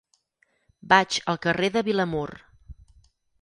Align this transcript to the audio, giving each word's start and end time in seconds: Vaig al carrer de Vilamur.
Vaig 0.93 1.17
al 1.33 1.39
carrer 1.43 1.69
de 1.77 1.85
Vilamur. 1.89 2.27